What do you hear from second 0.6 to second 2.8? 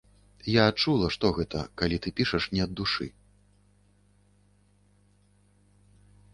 адчула, што гэта, калі ты пішаш не ад